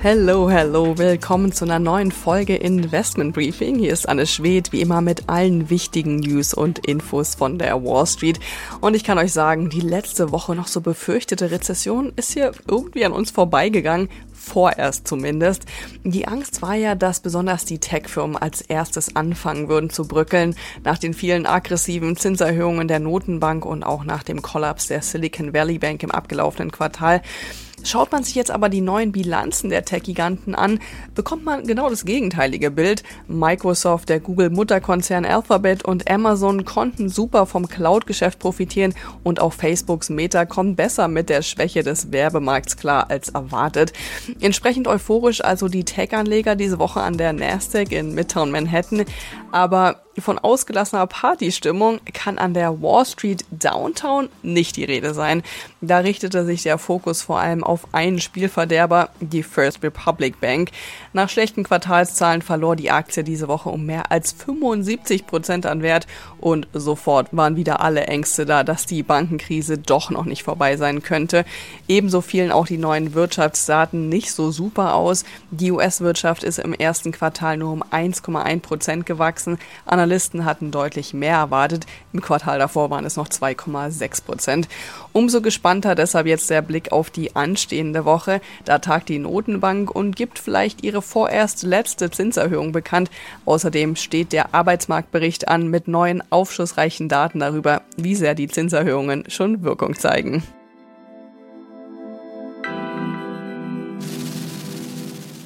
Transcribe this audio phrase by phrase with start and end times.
[0.00, 3.80] Hello, hello, willkommen zu einer neuen Folge Investment Briefing.
[3.80, 8.06] Hier ist Anne Schwed, wie immer mit allen wichtigen News und Infos von der Wall
[8.06, 8.38] Street.
[8.80, 13.04] Und ich kann euch sagen, die letzte Woche noch so befürchtete Rezession ist hier irgendwie
[13.04, 14.08] an uns vorbeigegangen.
[14.32, 15.64] Vorerst zumindest.
[16.04, 20.54] Die Angst war ja, dass besonders die Tech-Firmen als erstes anfangen würden zu brückeln,
[20.84, 25.80] nach den vielen aggressiven Zinserhöhungen der Notenbank und auch nach dem Kollaps der Silicon Valley
[25.80, 27.20] Bank im abgelaufenen Quartal.
[27.84, 30.80] Schaut man sich jetzt aber die neuen Bilanzen der Tech-Giganten an,
[31.14, 33.02] bekommt man genau das gegenteilige Bild.
[33.28, 40.44] Microsoft, der Google-Mutterkonzern Alphabet und Amazon konnten super vom Cloud-Geschäft profitieren und auch Facebooks Meta
[40.44, 43.92] kommt besser mit der Schwäche des Werbemarkts klar als erwartet.
[44.40, 49.04] Entsprechend euphorisch also die Tech-Anleger diese Woche an der Nasdaq in Midtown Manhattan,
[49.52, 55.42] aber von ausgelassener Partystimmung kann an der Wall Street Downtown nicht die Rede sein.
[55.80, 60.70] Da richtete sich der Fokus vor allem auf einen Spielverderber, die First Republic Bank.
[61.12, 66.06] Nach schlechten Quartalszahlen verlor die Aktie diese Woche um mehr als 75 Prozent an Wert
[66.40, 71.02] und sofort waren wieder alle Ängste da, dass die Bankenkrise doch noch nicht vorbei sein
[71.02, 71.44] könnte.
[71.86, 75.24] Ebenso fielen auch die neuen Wirtschaftsdaten nicht so super aus.
[75.50, 79.58] Die US-Wirtschaft ist im ersten Quartal nur um 1,1 Prozent gewachsen.
[79.86, 80.07] Analysten
[80.44, 81.86] hatten deutlich mehr erwartet.
[82.12, 84.68] Im Quartal davor waren es noch 2,6 Prozent.
[85.12, 88.40] Umso gespannter deshalb jetzt der Blick auf die anstehende Woche.
[88.64, 93.10] Da tagt die Notenbank und gibt vielleicht ihre vorerst letzte Zinserhöhung bekannt.
[93.44, 99.62] Außerdem steht der Arbeitsmarktbericht an mit neuen aufschlussreichen Daten darüber, wie sehr die Zinserhöhungen schon
[99.62, 100.42] Wirkung zeigen.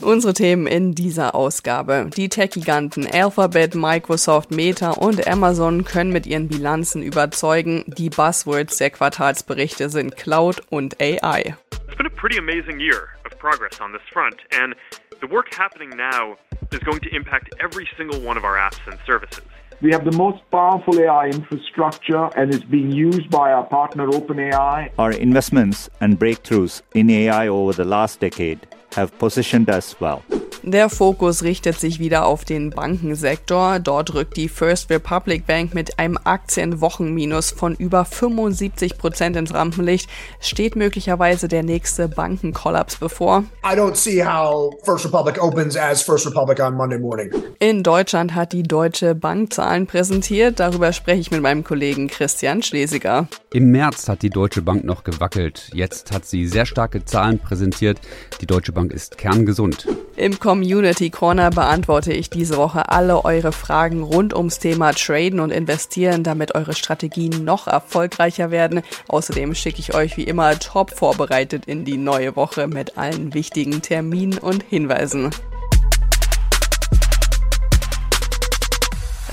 [0.00, 2.08] Unsere Themen in dieser Ausgabe.
[2.16, 7.84] Die Tech-Giganten Alphabet, Microsoft, Meta und Amazon können mit ihren Bilanzen überzeugen.
[7.86, 11.56] Die Buzzwords der Quartalsberichte sind Cloud und AI.
[11.86, 14.76] It's been a pretty amazing year of progress on this front, and
[15.20, 16.36] the work happening now
[16.72, 19.42] is going to impact every single one of our apps and services.
[19.80, 24.90] We have the most powerful AI infrastructure and it's being used by our partner OpenAI.
[24.98, 28.66] Our investments and breakthroughs in AI over the last decade
[28.98, 30.22] have positioned us well.
[30.70, 33.78] Der Fokus richtet sich wieder auf den Bankensektor.
[33.78, 40.10] Dort rückt die First Republic Bank mit einem Aktienwochenminus von über 75 Prozent ins Rampenlicht.
[40.40, 43.44] Steht möglicherweise der nächste Bankenkollaps bevor?
[43.64, 47.32] I don't see how First Republic opens as First Republic on Monday morning.
[47.60, 50.60] In Deutschland hat die Deutsche Bank Zahlen präsentiert.
[50.60, 53.26] Darüber spreche ich mit meinem Kollegen Christian Schlesiger.
[53.54, 55.70] Im März hat die Deutsche Bank noch gewackelt.
[55.72, 57.98] Jetzt hat sie sehr starke Zahlen präsentiert.
[58.42, 59.88] Die Deutsche Bank ist kerngesund.
[60.16, 65.52] Im Community Corner beantworte ich diese Woche alle eure Fragen rund ums Thema Traden und
[65.52, 68.82] Investieren, damit eure Strategien noch erfolgreicher werden.
[69.06, 73.82] Außerdem schicke ich euch wie immer top vorbereitet in die neue Woche mit allen wichtigen
[73.82, 75.30] Terminen und Hinweisen.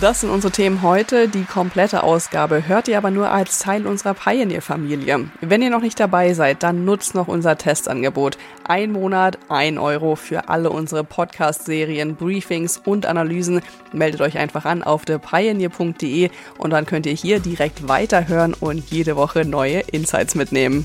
[0.00, 1.28] Das sind unsere Themen heute.
[1.28, 5.30] Die komplette Ausgabe hört ihr aber nur als Teil unserer Pioneer-Familie.
[5.40, 8.36] Wenn ihr noch nicht dabei seid, dann nutzt noch unser Testangebot.
[8.64, 13.60] Ein Monat, ein Euro für alle unsere Podcast-Serien, Briefings und Analysen.
[13.92, 19.14] Meldet euch einfach an auf thepioneer.de und dann könnt ihr hier direkt weiterhören und jede
[19.14, 20.84] Woche neue Insights mitnehmen.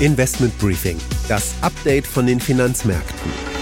[0.00, 0.98] Investment Briefing,
[1.28, 3.57] das Update von den Finanzmärkten.